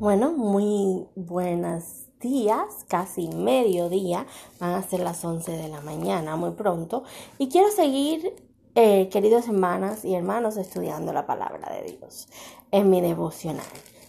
[0.00, 4.26] Bueno, muy buenos días, casi mediodía,
[4.58, 7.04] van a ser las 11 de la mañana, muy pronto.
[7.36, 8.34] Y quiero seguir,
[8.76, 12.28] eh, queridos hermanas y hermanos, estudiando la palabra de Dios
[12.70, 13.66] en mi devocional,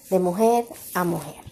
[0.09, 1.44] de mujer a mujer.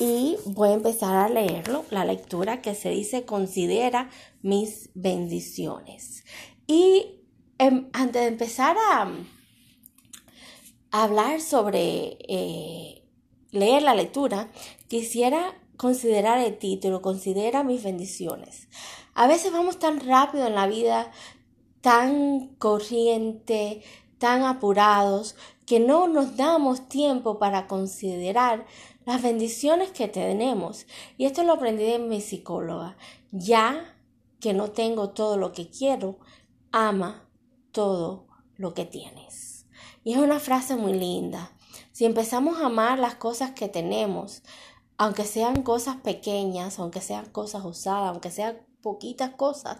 [0.00, 4.10] Y voy a empezar a leerlo, la lectura que se dice, considera
[4.42, 6.24] mis bendiciones.
[6.66, 7.22] Y
[7.58, 9.08] em, antes de empezar a,
[10.90, 12.18] hablar sobre...
[12.28, 13.05] Eh,
[13.50, 14.48] leer la lectura,
[14.88, 18.68] quisiera considerar el título, considera mis bendiciones.
[19.14, 21.10] A veces vamos tan rápido en la vida,
[21.80, 23.82] tan corriente,
[24.18, 28.66] tan apurados, que no nos damos tiempo para considerar
[29.04, 30.86] las bendiciones que tenemos.
[31.16, 32.96] Y esto lo aprendí de mi psicóloga.
[33.32, 33.94] Ya
[34.40, 36.18] que no tengo todo lo que quiero,
[36.72, 37.28] ama
[37.72, 38.26] todo
[38.56, 39.66] lo que tienes.
[40.04, 41.52] Y es una frase muy linda.
[41.96, 44.42] Si empezamos a amar las cosas que tenemos,
[44.98, 49.78] aunque sean cosas pequeñas, aunque sean cosas usadas, aunque sean poquitas cosas,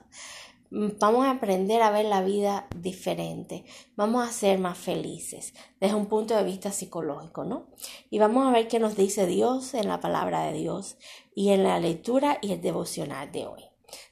[0.70, 5.94] mm, vamos a aprender a ver la vida diferente, vamos a ser más felices desde
[5.94, 7.66] un punto de vista psicológico, ¿no?
[8.08, 10.96] Y vamos a ver qué nos dice Dios en la palabra de Dios
[11.34, 13.64] y en la lectura y el devocional de hoy.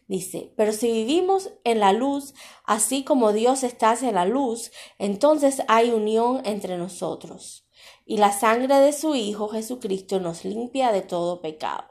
[0.08, 2.34] Dice, pero si vivimos en la luz,
[2.66, 7.63] así como Dios está en la luz, entonces hay unión entre nosotros
[8.06, 11.84] y la sangre de su Hijo Jesucristo nos limpia de todo pecado.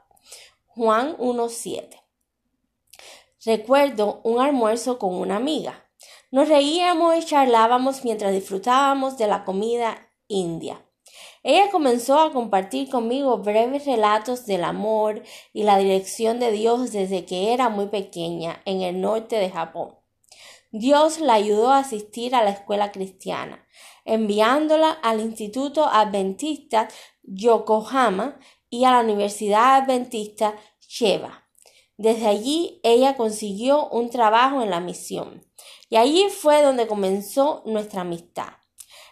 [0.66, 2.02] Juan 1.7.
[3.44, 5.88] Recuerdo un almuerzo con una amiga.
[6.30, 10.84] Nos reíamos y charlábamos mientras disfrutábamos de la comida india.
[11.42, 17.26] Ella comenzó a compartir conmigo breves relatos del amor y la dirección de Dios desde
[17.26, 19.94] que era muy pequeña en el norte de Japón.
[20.72, 23.63] Dios la ayudó a asistir a la escuela cristiana,
[24.04, 26.88] enviándola al Instituto Adventista
[27.22, 28.38] Yokohama
[28.70, 31.48] y a la Universidad Adventista Sheba.
[31.96, 35.46] Desde allí ella consiguió un trabajo en la misión
[35.88, 38.54] y allí fue donde comenzó nuestra amistad.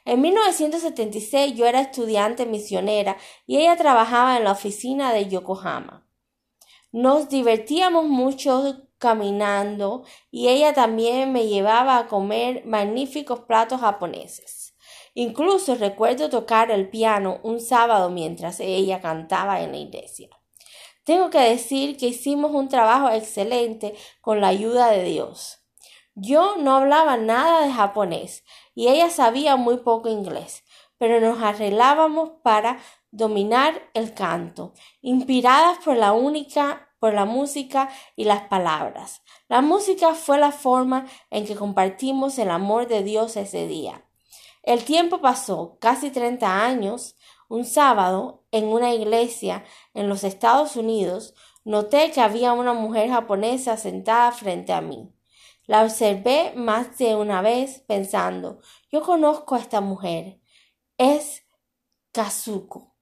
[0.05, 3.17] En 1976 yo era estudiante misionera
[3.47, 6.09] y ella trabajaba en la oficina de Yokohama.
[6.91, 14.72] Nos divertíamos mucho caminando y ella también me llevaba a comer magníficos platos japoneses.
[15.15, 20.29] Incluso recuerdo tocar el piano un sábado mientras ella cantaba en la iglesia.
[21.05, 25.65] Tengo que decir que hicimos un trabajo excelente con la ayuda de Dios.
[26.15, 30.63] Yo no hablaba nada de japonés y ella sabía muy poco inglés,
[30.99, 32.79] pero nos arreglábamos para
[33.11, 39.23] dominar el canto, inspiradas por la única por la música y las palabras.
[39.49, 44.05] La música fue la forma en que compartimos el amor de Dios ese día.
[44.63, 47.17] El tiempo pasó, casi 30 años,
[47.49, 51.35] un sábado, en una iglesia en los Estados Unidos,
[51.65, 55.13] noté que había una mujer japonesa sentada frente a mí.
[55.67, 60.41] La observé más de una vez pensando, yo conozco a esta mujer.
[60.97, 61.45] Es
[62.13, 62.95] Kazuko.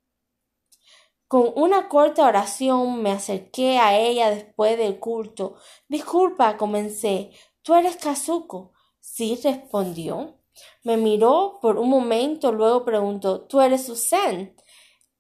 [1.29, 5.57] Con una corta oración me acerqué a ella después del culto.
[5.89, 7.31] Disculpa, comencé.
[7.63, 8.73] ¿Tú eres Kazuko?
[8.99, 10.40] Sí, respondió.
[10.83, 14.55] Me miró por un momento, luego preguntó ¿Tú eres Susan?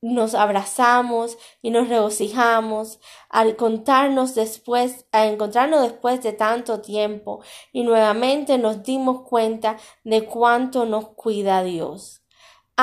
[0.03, 8.56] Nos abrazamos y nos regocijamos al contarnos después, encontrarnos después de tanto tiempo, y nuevamente
[8.56, 12.21] nos dimos cuenta de cuánto nos cuida Dios.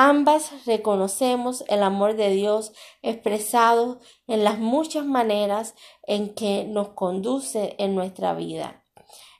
[0.00, 3.98] Ambas reconocemos el amor de Dios expresado
[4.28, 5.74] en las muchas maneras
[6.06, 8.84] en que nos conduce en nuestra vida.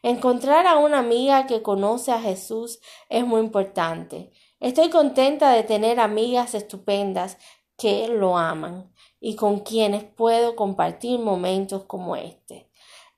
[0.02, 4.30] Encontrar a una amiga que conoce a Jesús es muy importante.
[4.60, 7.38] Estoy contenta de tener amigas estupendas
[7.76, 12.70] que lo aman y con quienes puedo compartir momentos como este.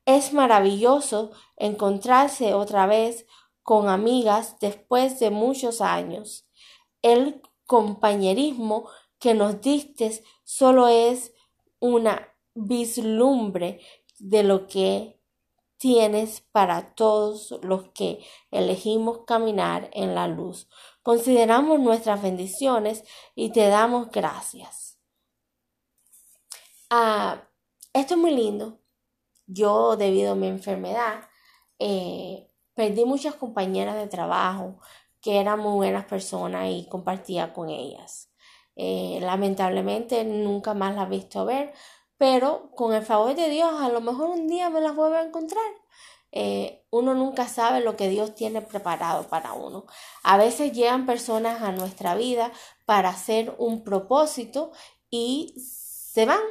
[0.04, 3.26] Es maravilloso encontrarse otra vez
[3.62, 6.46] con amigas después de muchos años
[7.02, 8.88] el compañerismo
[9.18, 11.32] que nos diste solo es
[11.78, 13.80] una vislumbre
[14.18, 15.19] de lo que
[15.80, 20.68] tienes para todos los que elegimos caminar en la luz.
[21.02, 23.02] Consideramos nuestras bendiciones
[23.34, 24.98] y te damos gracias.
[26.90, 27.48] Ah,
[27.94, 28.78] esto es muy lindo.
[29.46, 31.30] Yo, debido a mi enfermedad,
[31.78, 34.80] eh, perdí muchas compañeras de trabajo,
[35.22, 38.30] que eran muy buenas personas y compartía con ellas.
[38.76, 41.72] Eh, lamentablemente nunca más las he visto ver,
[42.20, 45.22] pero con el favor de Dios a lo mejor un día me las vuelvo a
[45.22, 45.64] encontrar
[46.32, 49.86] eh, uno nunca sabe lo que Dios tiene preparado para uno.
[50.22, 52.52] A veces llegan personas a nuestra vida
[52.84, 54.70] para hacer un propósito
[55.10, 56.42] y se van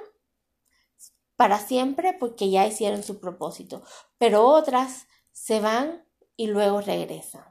[1.36, 3.82] para siempre porque ya hicieron su propósito,
[4.18, 6.04] pero otras se van
[6.36, 7.46] y luego regresan.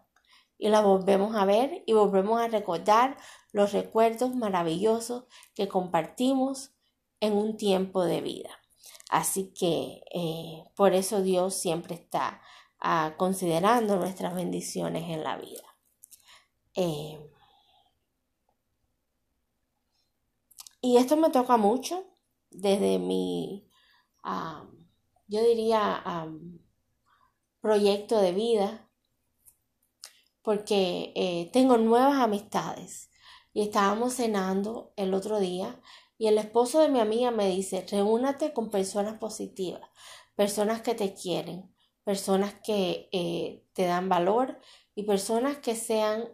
[0.59, 3.17] Y la volvemos a ver y volvemos a recordar
[3.53, 5.25] los recuerdos maravillosos
[5.55, 6.73] que compartimos
[7.21, 8.51] en un tiempo de vida.
[9.11, 12.43] Así que eh, por eso Dios siempre está
[12.81, 15.77] ah, considerando nuestras bendiciones en la vida.
[16.75, 17.19] Eh,
[20.81, 22.05] y esto me toca mucho
[22.51, 23.69] desde mi,
[24.23, 24.69] ah,
[25.27, 26.03] yo diría,
[27.61, 28.89] proyecto de vida,
[30.43, 33.11] porque eh, tengo nuevas amistades.
[33.53, 35.81] Y estábamos cenando el otro día
[36.19, 39.89] y el esposo de mi amiga me dice, reúnate con personas positivas,
[40.35, 41.73] personas que te quieren,
[42.03, 44.59] personas que eh, te dan valor
[44.97, 46.29] y personas que sean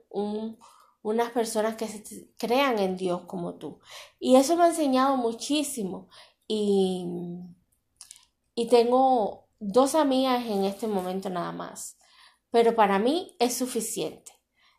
[1.03, 3.79] unas personas que se crean en Dios como tú.
[4.19, 6.09] Y eso me ha enseñado muchísimo.
[6.49, 7.07] Y,
[8.55, 11.99] y tengo dos amigas en este momento nada más.
[12.51, 14.34] Pero para mí es suficiente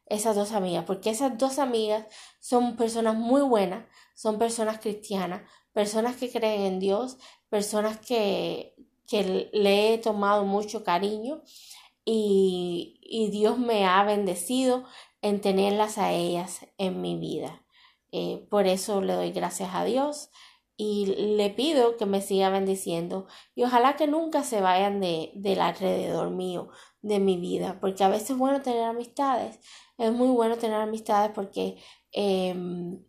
[0.08, 2.06] esas dos amigas, porque esas dos amigas
[2.40, 5.42] son personas muy buenas, son personas cristianas,
[5.74, 7.18] personas que creen en Dios,
[7.50, 8.76] personas que,
[9.08, 11.42] que le he tomado mucho cariño
[12.06, 14.86] y, y, Dios me ha bendecido
[15.22, 17.64] en tenerlas a ellas en mi vida.
[18.12, 20.30] Eh, por eso le doy gracias a Dios
[20.78, 25.62] y le pido que me siga bendiciendo y ojalá que nunca se vayan de, del
[25.62, 26.70] alrededor mío,
[27.06, 29.60] de mi vida, porque a veces es bueno tener amistades,
[30.00, 31.78] es muy bueno tener amistades porque,
[32.12, 33.00] em,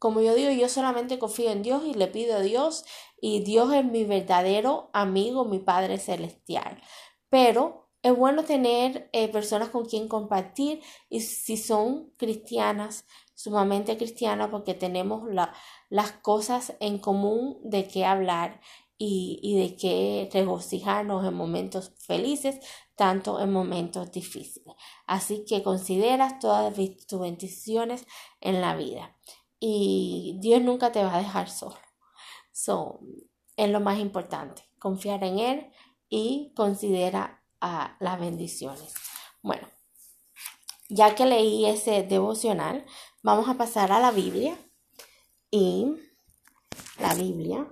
[0.00, 2.84] como yo digo, yo solamente confío en Dios y le pido a Dios
[3.20, 6.82] y Dios es mi verdadero amigo, mi Padre Celestial.
[7.30, 14.50] Pero es bueno tener eh, personas con quien compartir y si son cristianas, sumamente cristianas,
[14.50, 15.54] porque tenemos la,
[15.90, 18.60] las cosas en común de qué hablar
[18.98, 22.60] y, y de qué regocijarnos en momentos felices,
[22.96, 24.74] tanto en momentos difíciles.
[25.06, 26.74] Así que consideras todas
[27.06, 28.06] tus bendiciones
[28.40, 29.16] en la vida
[29.60, 31.78] y Dios nunca te va a dejar solo.
[32.52, 33.00] So,
[33.56, 35.70] es lo más importante, confiar en Él
[36.08, 38.94] y considera a las bendiciones.
[39.42, 39.66] Bueno,
[40.88, 42.84] ya que leí ese devocional,
[43.22, 44.56] vamos a pasar a la Biblia
[45.50, 45.96] y
[47.00, 47.66] la Biblia,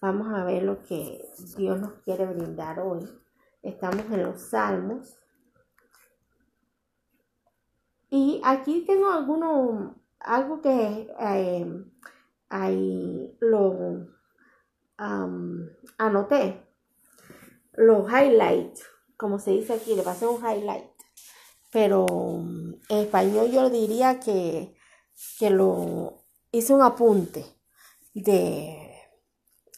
[0.00, 1.24] vamos a ver lo que
[1.56, 3.08] Dios nos quiere brindar hoy.
[3.62, 5.16] Estamos en los Salmos.
[8.10, 11.84] Y aquí tengo alguno, algo que eh,
[12.48, 14.06] ahí lo
[15.98, 16.62] anoté.
[17.72, 20.90] Los highlights, como se dice aquí, le pasé un highlight.
[21.72, 24.74] Pero en español yo diría que,
[25.38, 27.44] que lo hice un apunte
[28.14, 28.85] de,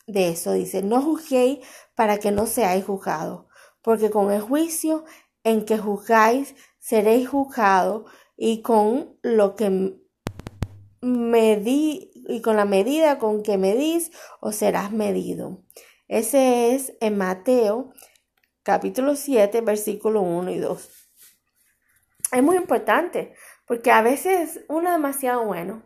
[0.09, 0.53] de eso.
[0.53, 1.61] Dice, no juzguéis
[1.95, 3.49] para que no seáis juzgados
[3.89, 5.07] porque con el juicio
[5.45, 8.05] en que juzgáis seréis juzgados
[8.37, 9.97] y con lo que
[11.01, 14.11] medí y con la medida con que medís
[14.41, 15.65] os serás medido.
[16.07, 17.93] Ese es en Mateo
[18.63, 20.89] capítulo 7 versículo 1 y 2.
[22.33, 23.33] Es muy importante
[23.67, 25.83] porque a veces uno es demasiado bueno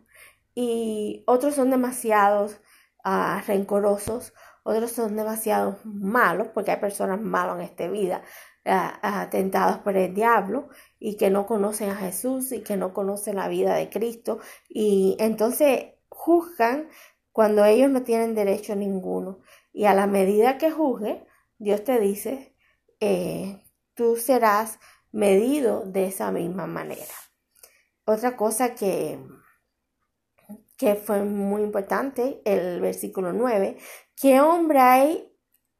[0.55, 2.59] y otros son demasiados
[3.05, 4.33] uh, rencorosos
[4.63, 8.23] otros son demasiado malos, porque hay personas malas en esta vida,
[8.63, 13.49] atentados por el diablo y que no conocen a Jesús y que no conocen la
[13.49, 16.87] vida de Cristo y entonces juzgan
[17.33, 19.39] cuando ellos no tienen derecho ninguno.
[19.73, 21.25] Y a la medida que juzgue,
[21.57, 22.55] Dios te dice,
[23.01, 23.61] eh,
[23.95, 24.79] tú serás
[25.11, 27.13] medido de esa misma manera.
[28.05, 29.19] Otra cosa que,
[30.83, 33.77] que fue muy importante, el versículo 9,
[34.21, 35.33] ¿Qué hombre hay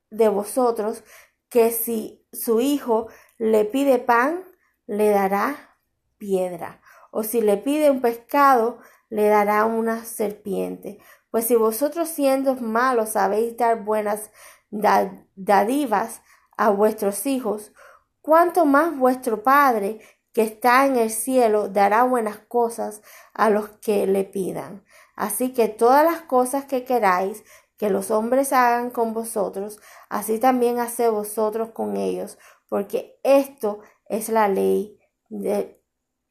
[0.10, 1.04] de vosotros
[1.50, 3.08] que si su hijo
[3.38, 4.46] le pide pan,
[4.88, 5.78] le dará
[6.18, 6.82] piedra?
[7.12, 8.80] O si le pide un pescado,
[9.10, 11.00] le dará una serpiente.
[11.32, 14.32] Pues si vosotros siendo malos sabéis dar buenas
[14.70, 16.22] dadivas
[16.56, 17.74] a vuestros hijos,
[18.22, 20.00] cuánto más vuestro Padre
[20.34, 23.02] que está en el cielo dará buenas cosas
[23.34, 24.84] a los que le pidan.
[25.16, 27.44] Así que todas las cosas que queráis
[27.78, 32.38] que los hombres hagan con vosotros, así también haced vosotros con ellos,
[32.68, 35.00] porque esto es la ley
[35.30, 35.82] de,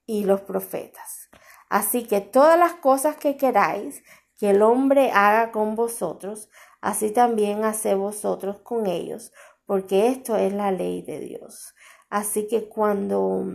[0.07, 1.29] y los profetas.
[1.69, 4.03] Así que todas las cosas que queráis
[4.39, 6.49] que el hombre haga con vosotros,
[6.81, 9.33] así también haced vosotros con ellos,
[9.67, 11.75] porque esto es la ley de Dios.
[12.13, 13.47] Así que cuando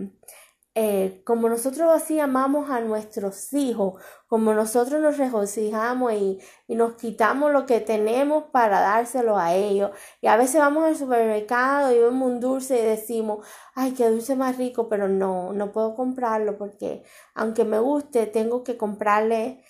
[0.74, 6.96] eh, como nosotros así amamos a nuestros hijos, como nosotros nos regocijamos y, y, nos
[6.96, 9.92] quitamos lo que tenemos para dárselo a ellos.
[10.22, 13.46] Y a veces vamos al supermercado y vemos un dulce y decimos,
[13.76, 17.04] ay, qué dulce más rico, pero no, no puedo comprarlo porque
[17.36, 19.64] aunque me guste, tengo que comprarle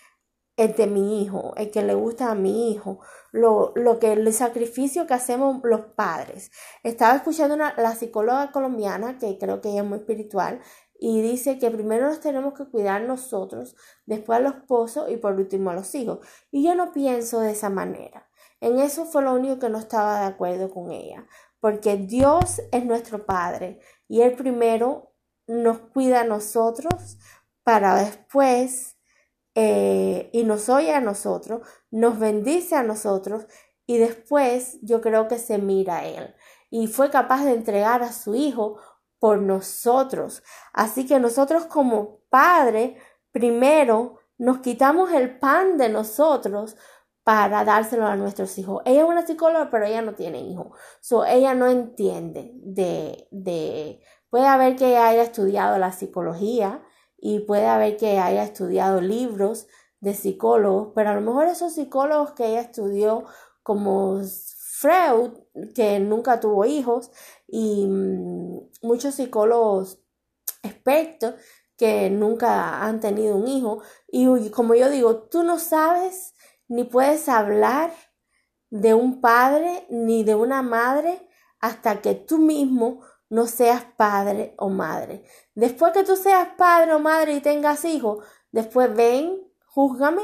[0.58, 3.00] el de mi hijo, el que le gusta a mi hijo,
[3.32, 6.52] lo, lo que el sacrificio que hacemos los padres.
[6.84, 10.60] Estaba escuchando una, la psicóloga colombiana, que creo que ella es muy espiritual,
[11.00, 13.76] y dice que primero nos tenemos que cuidar nosotros,
[14.08, 16.20] después a los esposos y por último a los hijos.
[16.50, 18.28] Y yo no pienso de esa manera.
[18.60, 21.28] En eso fue lo único que no estaba de acuerdo con ella,
[21.60, 25.14] porque Dios es nuestro Padre y Él primero
[25.46, 27.20] nos cuida a nosotros
[27.64, 28.97] para después
[29.60, 33.48] eh, y nos oye a nosotros, nos bendice a nosotros
[33.88, 36.36] y después yo creo que se mira a Él.
[36.70, 38.78] Y fue capaz de entregar a su Hijo
[39.18, 40.44] por nosotros.
[40.74, 42.98] Así que nosotros como padre,
[43.32, 46.78] primero nos quitamos el pan de nosotros
[47.24, 48.84] para dárselo a nuestros hijos.
[48.86, 50.68] Ella es una psicóloga, pero ella no tiene hijos.
[51.02, 56.84] So, ella no entiende de, de, puede haber que haya estudiado la psicología
[57.18, 59.68] y puede haber que haya estudiado libros
[60.00, 63.26] de psicólogos, pero a lo mejor esos psicólogos que ella estudió
[63.64, 64.22] como
[64.80, 65.32] Freud,
[65.74, 67.12] que nunca tuvo hijos,
[67.48, 70.00] y mm, muchos psicólogos
[70.62, 71.36] expertos
[71.78, 73.82] que nunca han tenido un hijo.
[74.08, 76.34] Y como yo digo, tú no sabes
[76.68, 77.92] ni puedes hablar
[78.70, 81.28] de un padre ni de una madre
[81.60, 85.24] hasta que tú mismo no seas padre o madre.
[85.56, 90.24] Después que tú seas padre o madre y tengas hijos, después ven, júzgame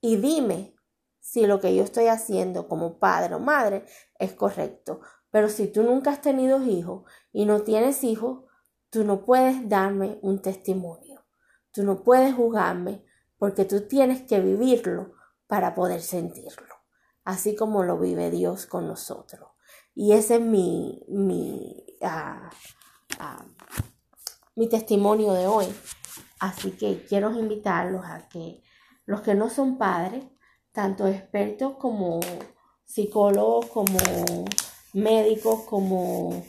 [0.00, 0.74] y dime
[1.20, 3.84] si lo que yo estoy haciendo como padre o madre
[4.18, 5.00] es correcto.
[5.30, 8.44] Pero si tú nunca has tenido hijos y no tienes hijos,
[8.90, 11.26] tú no puedes darme un testimonio.
[11.70, 13.04] Tú no puedes juzgarme
[13.36, 15.12] porque tú tienes que vivirlo
[15.46, 16.74] para poder sentirlo,
[17.24, 19.50] así como lo vive Dios con nosotros.
[19.94, 22.50] Y ese es mi, mi, ah,
[24.56, 25.66] mi testimonio de hoy.
[26.40, 28.62] Así que quiero invitarlos a que
[29.06, 30.24] los que no son padres,
[30.72, 32.20] tanto expertos como
[32.84, 33.98] psicólogos, como
[34.92, 36.44] médicos, como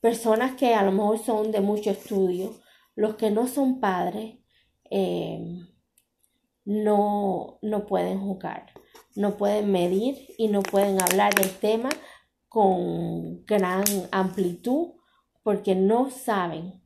[0.00, 2.54] personas que a lo mejor son de mucho estudio,
[2.94, 4.38] los que no son padres,
[4.90, 5.40] eh,
[6.64, 8.72] no, no pueden jugar,
[9.14, 11.88] no pueden medir y no pueden hablar del tema
[12.52, 14.88] con gran amplitud
[15.42, 16.82] porque no saben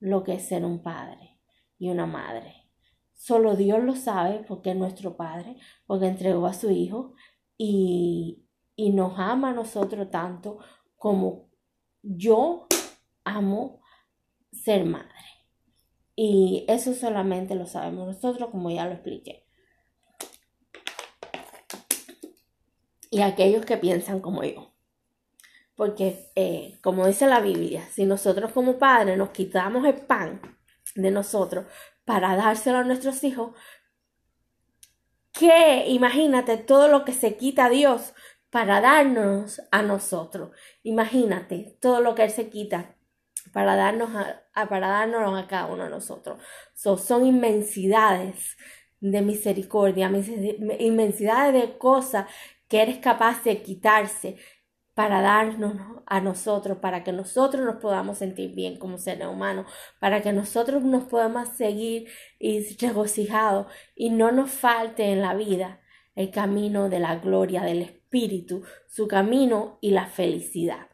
[0.00, 1.38] lo que es ser un padre
[1.78, 2.70] y una madre.
[3.12, 7.12] Solo Dios lo sabe porque es nuestro Padre, porque entregó a su Hijo
[7.58, 8.46] y,
[8.76, 10.58] y nos ama a nosotros tanto
[10.96, 11.50] como
[12.02, 12.66] yo
[13.24, 13.82] amo
[14.52, 15.08] ser madre.
[16.16, 19.46] Y eso solamente lo sabemos nosotros, como ya lo expliqué.
[23.10, 24.73] Y aquellos que piensan como yo.
[25.74, 30.40] Porque, eh, como dice la Biblia, si nosotros como padres nos quitamos el pan
[30.94, 31.66] de nosotros
[32.04, 33.52] para dárselo a nuestros hijos,
[35.32, 38.14] que imagínate todo lo que se quita Dios
[38.50, 40.50] para darnos a nosotros.
[40.84, 42.94] Imagínate todo lo que Él se quita
[43.52, 46.40] para darnos a, para darnos a cada uno de nosotros.
[46.74, 48.56] son inmensidades
[49.00, 50.10] de misericordia,
[50.78, 52.26] inmensidades de cosas
[52.68, 54.36] que eres capaz de quitarse
[54.94, 55.74] para darnos
[56.06, 59.66] a nosotros, para que nosotros nos podamos sentir bien como seres humanos,
[59.98, 62.08] para que nosotros nos podamos seguir
[62.38, 65.80] y regocijados y no nos falte en la vida
[66.14, 70.88] el camino de la gloria del Espíritu, su camino y la felicidad.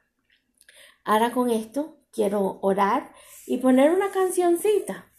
[1.04, 3.12] Ahora con esto quiero orar
[3.46, 5.12] y poner una cancioncita,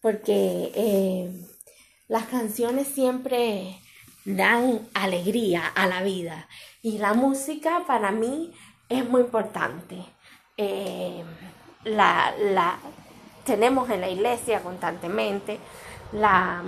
[0.00, 1.30] porque eh,
[2.08, 3.78] las canciones siempre
[4.36, 6.48] dan alegría a la vida
[6.82, 8.52] y la música para mí
[8.88, 10.04] es muy importante.
[10.56, 11.24] Eh,
[11.84, 12.78] la, la,
[13.44, 15.58] tenemos en la iglesia constantemente,
[16.12, 16.62] la,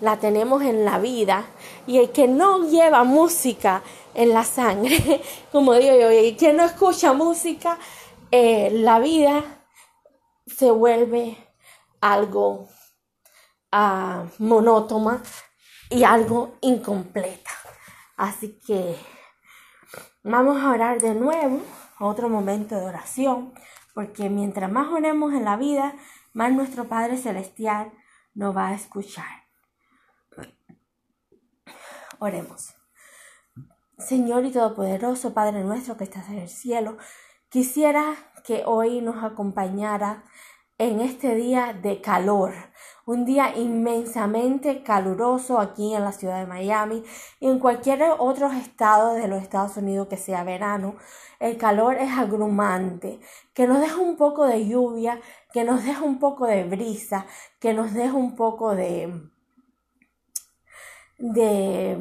[0.00, 1.44] la tenemos en la vida
[1.88, 3.82] y el que no lleva música
[4.14, 5.20] en la sangre,
[5.52, 7.76] como digo yo, y el que no escucha música,
[8.30, 9.42] eh, la vida
[10.46, 11.36] se vuelve
[12.00, 12.68] algo
[13.72, 15.22] uh, monótona
[15.90, 17.50] y algo incompleta.
[18.16, 18.96] Así que
[20.22, 21.62] vamos a orar de nuevo,
[22.00, 23.52] otro momento de oración,
[23.94, 25.94] porque mientras más oremos en la vida,
[26.32, 27.92] más nuestro Padre Celestial
[28.34, 29.48] nos va a escuchar.
[32.18, 32.74] Oremos.
[33.98, 36.98] Señor y Todopoderoso, Padre nuestro que estás en el cielo,
[37.48, 38.14] quisiera
[38.44, 40.24] que hoy nos acompañara
[40.78, 42.54] en este día de calor,
[43.04, 47.02] un día inmensamente caluroso aquí en la ciudad de Miami
[47.40, 50.96] y en cualquier otro estado de los Estados Unidos que sea verano.
[51.40, 53.20] El calor es agrumante,
[53.54, 55.20] que nos deja un poco de lluvia,
[55.52, 57.26] que nos deja un poco de brisa,
[57.60, 59.30] que nos deja un poco de
[61.18, 61.96] de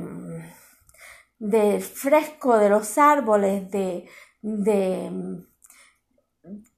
[1.40, 4.08] de fresco de los árboles, de,
[4.42, 5.12] de,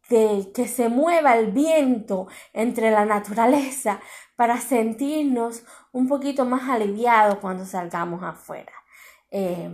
[0.10, 4.00] de que se mueva el viento entre la naturaleza
[4.36, 8.74] para sentirnos un poquito más aliviados cuando salgamos afuera.
[9.32, 9.72] Eh,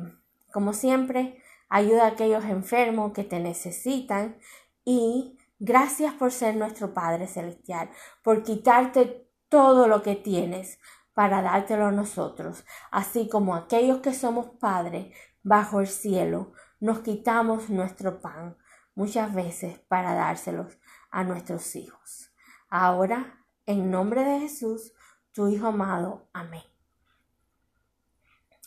[0.52, 4.38] como siempre, ayuda a aquellos enfermos que te necesitan
[4.84, 7.90] y gracias por ser nuestro Padre Celestial,
[8.24, 10.80] por quitarte todo lo que tienes,
[11.16, 16.52] para dártelo a nosotros, así como aquellos que somos padres bajo el cielo,
[16.82, 18.58] nos quitamos nuestro pan
[18.96, 20.78] muchas veces para dárselos
[21.12, 22.32] a nuestros hijos.
[22.70, 24.94] Ahora, en nombre de Jesús,
[25.32, 26.30] tu Hijo amado.
[26.34, 26.64] Amén.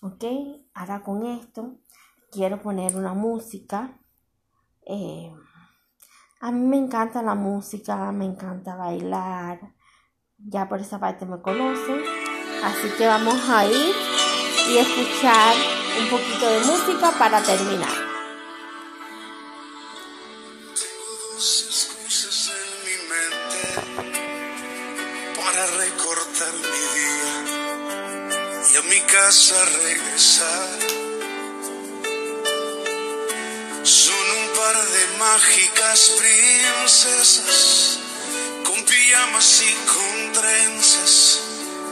[0.00, 0.25] Ok,
[0.75, 1.80] ahora con esto
[2.30, 3.99] quiero poner una música.
[4.87, 5.32] Eh,
[6.40, 9.75] a mí me encanta la música, me encanta bailar.
[10.37, 12.00] Ya por esa parte me conocen.
[12.62, 13.94] Así que vamos a ir
[14.70, 15.54] y escuchar
[16.00, 18.07] un poquito de música para terminar.
[36.06, 37.98] Princesas
[38.64, 41.40] con pijamas y con trenzas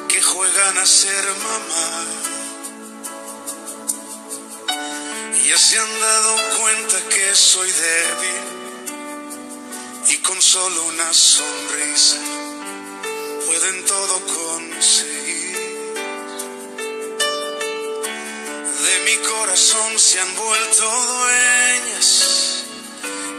[0.08, 2.04] que juegan a ser mamá.
[5.48, 8.44] Ya se han dado cuenta que soy débil
[10.08, 12.18] y con solo una sonrisa
[13.46, 15.56] pueden todo conseguir.
[18.86, 22.55] De mi corazón se han vuelto dueñas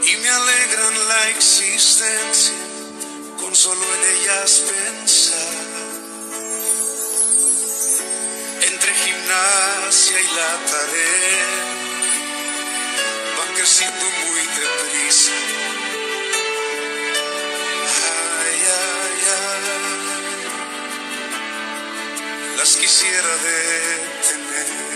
[0.09, 2.55] y me alegran la existencia
[3.41, 5.55] con solo en ellas pensar.
[8.61, 11.55] Entre gimnasia y la tarea
[13.37, 15.31] van creciendo muy deprisa.
[18.45, 19.63] Ay, ay, ay,
[22.57, 24.86] las quisiera detener.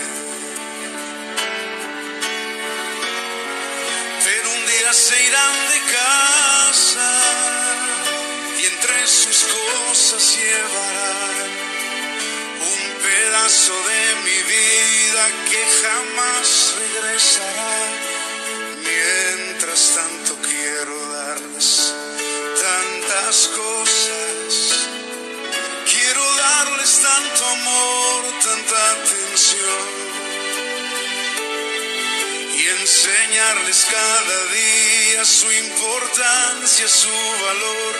[4.92, 7.10] Se irán de casa
[8.60, 11.50] y entre sus cosas llevarán
[12.60, 17.74] un pedazo de mi vida que jamás regresará.
[18.84, 21.94] Mientras tanto quiero darles
[22.60, 23.81] tantas cosas,
[33.04, 37.94] enseñarles cada día su importancia, su valor.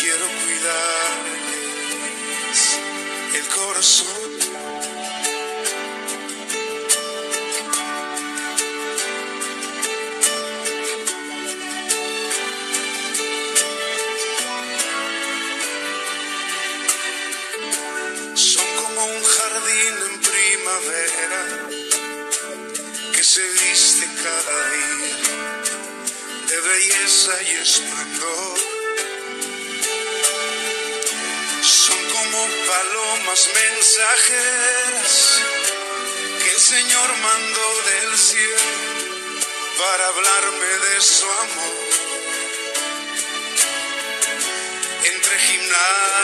[0.00, 1.48] Quiero cuidarles
[3.34, 4.37] el corazón.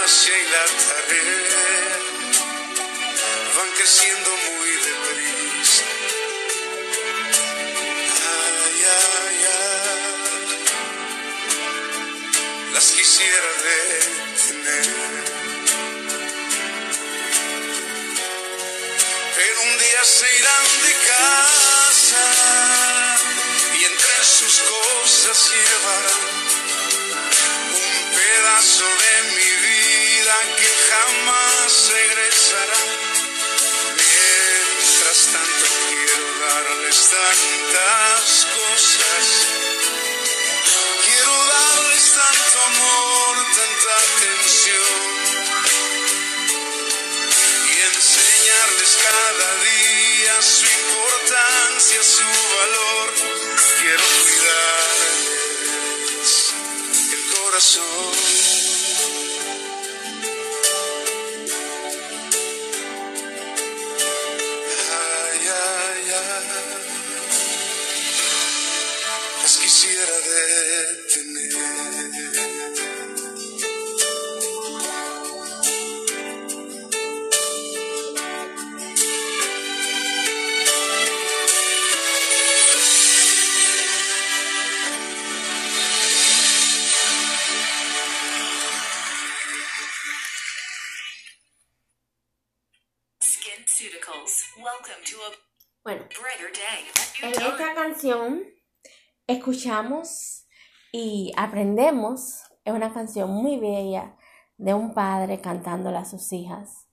[0.07, 0.11] Y
[0.51, 1.99] la tarea
[3.57, 5.85] van creciendo muy deprisa.
[8.21, 9.95] Ay, ay, ay,
[12.75, 15.25] las quisiera detener.
[19.37, 22.25] Pero un día se irán de casa
[23.73, 26.25] y entre sus cosas llevarán
[27.73, 29.14] un pedazo de
[43.75, 45.03] tanta tensión
[47.71, 53.15] y enseñarles cada día su importancia, su valor.
[53.81, 55.35] Quiero cuidarles
[57.13, 58.24] el corazón.
[97.23, 98.43] En esta canción
[99.27, 100.47] escuchamos
[100.93, 104.17] y aprendemos, es una canción muy bella
[104.59, 106.89] de un padre cantándole a sus hijas.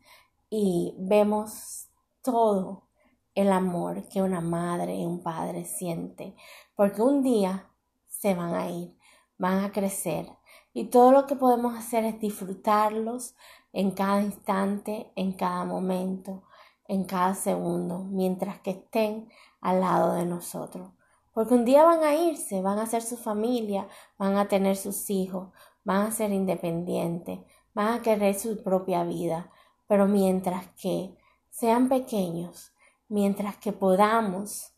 [0.50, 1.90] Y vemos
[2.22, 2.88] todo
[3.36, 6.36] el amor que una madre y un padre siente,
[6.76, 7.70] porque un día
[8.08, 8.96] se van a ir,
[9.38, 10.28] van a crecer.
[10.74, 13.36] Y todo lo que podemos hacer es disfrutarlos
[13.74, 16.44] en cada instante, en cada momento,
[16.92, 19.30] en cada segundo, mientras que estén
[19.62, 20.92] al lado de nosotros.
[21.32, 25.10] Porque un día van a irse, van a ser su familia, van a tener sus
[25.10, 25.54] hijos,
[25.86, 27.40] van a ser independientes,
[27.74, 29.50] van a querer su propia vida.
[29.88, 31.18] Pero mientras que
[31.50, 32.74] sean pequeños,
[33.08, 34.74] mientras que podamos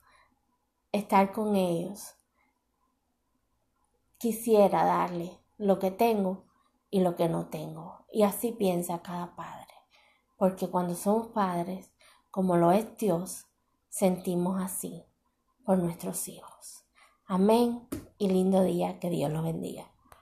[0.91, 2.13] estar con ellos,
[4.19, 6.43] quisiera darle lo que tengo
[6.91, 8.06] y lo que no tengo.
[8.12, 9.73] Y así piensa cada padre.
[10.38, 11.92] Porque cuando somos padres,
[12.34, 13.46] como lo es Dios,
[13.89, 15.04] sentimos así
[15.63, 16.84] por nuestros hijos.
[17.28, 19.92] Amén y lindo día, que Dios los bendiga.